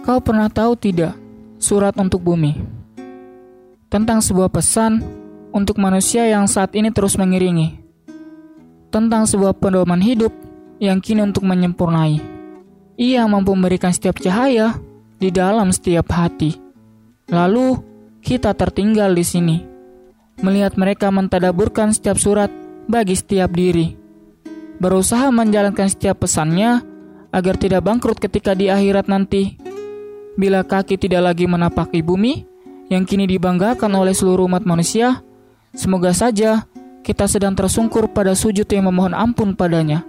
Kau 0.00 0.16
pernah 0.24 0.48
tahu 0.48 0.80
tidak 0.80 1.12
surat 1.60 1.92
untuk 2.00 2.24
bumi? 2.24 2.56
Tentang 3.92 4.24
sebuah 4.24 4.48
pesan 4.48 5.04
untuk 5.52 5.76
manusia 5.76 6.24
yang 6.24 6.48
saat 6.48 6.72
ini 6.72 6.88
terus 6.88 7.20
mengiringi. 7.20 7.76
Tentang 8.88 9.28
sebuah 9.28 9.60
pedoman 9.60 10.00
hidup 10.00 10.32
yang 10.80 11.04
kini 11.04 11.20
untuk 11.20 11.44
menyempurnai. 11.44 12.16
Ia 12.96 13.28
mampu 13.28 13.52
memberikan 13.52 13.92
setiap 13.92 14.16
cahaya 14.16 14.80
di 15.20 15.28
dalam 15.28 15.68
setiap 15.68 16.08
hati. 16.16 16.56
Lalu, 17.28 17.76
kita 18.24 18.56
tertinggal 18.56 19.12
di 19.12 19.24
sini. 19.24 19.56
Melihat 20.40 20.80
mereka 20.80 21.12
mentadaburkan 21.12 21.92
setiap 21.92 22.16
surat 22.16 22.48
bagi 22.88 23.20
setiap 23.20 23.52
diri. 23.52 23.92
Berusaha 24.80 25.28
menjalankan 25.28 25.92
setiap 25.92 26.24
pesannya 26.24 26.80
agar 27.36 27.60
tidak 27.60 27.84
bangkrut 27.84 28.16
ketika 28.16 28.56
di 28.56 28.72
akhirat 28.72 29.04
nanti 29.04 29.60
bila 30.38 30.62
kaki 30.62 31.00
tidak 31.00 31.32
lagi 31.32 31.46
menapaki 31.48 32.02
bumi 32.04 32.46
yang 32.90 33.06
kini 33.06 33.26
dibanggakan 33.30 33.90
oleh 33.94 34.14
seluruh 34.14 34.50
umat 34.50 34.66
manusia, 34.66 35.22
semoga 35.74 36.10
saja 36.10 36.66
kita 37.06 37.30
sedang 37.30 37.54
tersungkur 37.54 38.10
pada 38.10 38.34
sujud 38.34 38.66
yang 38.66 38.90
memohon 38.90 39.14
ampun 39.14 39.54
padanya. 39.54 40.04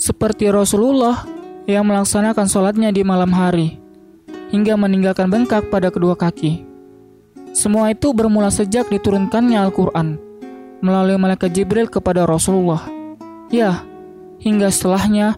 Seperti 0.00 0.48
Rasulullah 0.48 1.26
yang 1.68 1.84
melaksanakan 1.84 2.46
sholatnya 2.48 2.88
di 2.94 3.04
malam 3.04 3.30
hari, 3.34 3.76
hingga 4.48 4.74
meninggalkan 4.78 5.28
bengkak 5.28 5.68
pada 5.68 5.92
kedua 5.92 6.16
kaki. 6.16 6.64
Semua 7.50 7.90
itu 7.90 8.14
bermula 8.14 8.48
sejak 8.48 8.88
diturunkannya 8.88 9.58
Al-Quran 9.58 10.16
melalui 10.80 11.20
malaikat 11.20 11.52
Jibril 11.52 11.90
kepada 11.90 12.24
Rasulullah. 12.24 12.80
Ya, 13.50 13.84
hingga 14.40 14.70
setelahnya 14.72 15.36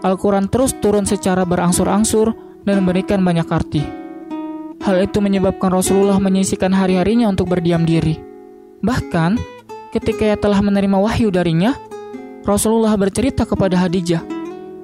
Al-Quran 0.00 0.48
terus 0.48 0.72
turun 0.80 1.04
secara 1.04 1.44
berangsur-angsur 1.44 2.49
dan 2.64 2.84
memberikan 2.84 3.20
banyak 3.20 3.48
arti. 3.48 3.82
Hal 4.80 4.96
itu 5.04 5.20
menyebabkan 5.20 5.68
Rasulullah 5.68 6.16
menyisikan 6.16 6.72
hari-harinya 6.72 7.28
untuk 7.28 7.52
berdiam 7.52 7.84
diri. 7.84 8.16
Bahkan, 8.80 9.36
ketika 9.92 10.24
ia 10.24 10.36
telah 10.40 10.64
menerima 10.64 10.96
wahyu 10.96 11.28
darinya, 11.28 11.76
Rasulullah 12.40 12.96
bercerita 12.96 13.44
kepada 13.44 13.76
Hadijah 13.76 14.24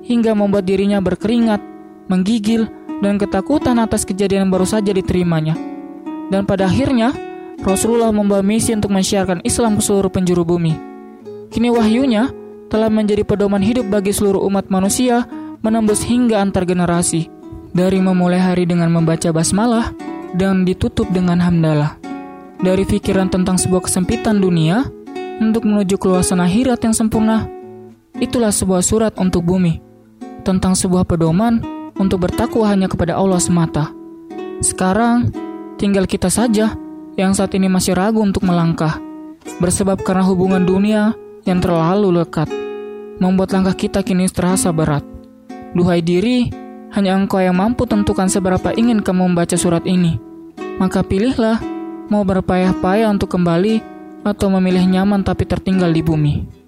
hingga 0.04 0.36
membuat 0.36 0.68
dirinya 0.68 1.00
berkeringat, 1.00 1.64
menggigil, 2.12 2.68
dan 3.00 3.16
ketakutan 3.16 3.80
atas 3.80 4.04
kejadian 4.04 4.48
yang 4.48 4.52
baru 4.52 4.68
saja 4.68 4.92
diterimanya. 4.92 5.56
Dan 6.28 6.44
pada 6.44 6.68
akhirnya, 6.68 7.16
Rasulullah 7.64 8.12
membawa 8.12 8.44
misi 8.44 8.76
untuk 8.76 8.92
mensiarkan 8.92 9.40
Islam 9.48 9.80
ke 9.80 9.82
seluruh 9.84 10.12
penjuru 10.12 10.44
bumi. 10.44 10.76
Kini 11.48 11.72
wahyunya 11.72 12.28
telah 12.68 12.92
menjadi 12.92 13.24
pedoman 13.24 13.64
hidup 13.64 13.88
bagi 13.88 14.12
seluruh 14.12 14.44
umat 14.44 14.68
manusia 14.68 15.24
menembus 15.64 16.04
hingga 16.04 16.42
antar 16.42 16.68
generasi 16.68 17.35
dari 17.76 18.00
memulai 18.00 18.40
hari 18.40 18.64
dengan 18.64 18.88
membaca 18.88 19.28
basmalah 19.28 19.92
dan 20.32 20.64
ditutup 20.64 21.04
dengan 21.12 21.36
hamdalah. 21.44 22.00
Dari 22.56 22.88
pikiran 22.88 23.28
tentang 23.28 23.60
sebuah 23.60 23.84
kesempitan 23.84 24.40
dunia 24.40 24.88
untuk 25.44 25.68
menuju 25.68 26.00
keluasan 26.00 26.40
akhirat 26.40 26.80
yang 26.88 26.96
sempurna, 26.96 27.44
itulah 28.16 28.48
sebuah 28.48 28.80
surat 28.80 29.12
untuk 29.20 29.44
bumi 29.44 29.84
tentang 30.40 30.72
sebuah 30.72 31.04
pedoman 31.04 31.60
untuk 32.00 32.24
bertakwa 32.24 32.72
hanya 32.72 32.88
kepada 32.88 33.12
Allah 33.12 33.36
semata. 33.36 33.92
Sekarang, 34.64 35.28
tinggal 35.76 36.08
kita 36.08 36.32
saja 36.32 36.72
yang 37.20 37.36
saat 37.36 37.52
ini 37.52 37.68
masih 37.68 37.92
ragu 37.92 38.24
untuk 38.24 38.48
melangkah, 38.48 38.96
bersebab 39.60 40.00
karena 40.00 40.24
hubungan 40.24 40.64
dunia 40.64 41.12
yang 41.44 41.60
terlalu 41.60 42.24
lekat, 42.24 42.48
membuat 43.20 43.52
langkah 43.52 43.76
kita 43.76 44.00
kini 44.00 44.32
terasa 44.32 44.72
berat. 44.72 45.04
Duhai 45.76 46.00
diri, 46.00 46.48
hanya 46.94 47.16
engkau 47.16 47.42
yang 47.42 47.56
mampu 47.56 47.88
tentukan 47.88 48.30
seberapa 48.30 48.70
ingin 48.76 49.02
kamu 49.02 49.32
membaca 49.32 49.56
surat 49.58 49.82
ini. 49.88 50.20
Maka 50.76 51.00
pilihlah 51.00 51.58
mau 52.12 52.22
berpayah-payah 52.22 53.10
untuk 53.10 53.32
kembali 53.32 53.80
atau 54.26 54.50
memilih 54.58 54.84
nyaman 54.86 55.22
tapi 55.22 55.46
tertinggal 55.46 55.90
di 55.90 56.02
bumi. 56.02 56.65